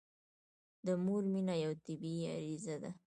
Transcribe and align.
د 0.85 0.87
مور 1.03 1.23
مینه 1.33 1.55
یوه 1.63 1.77
طبیعي 1.85 2.23
غريزه 2.33 2.75
ده. 2.81 2.91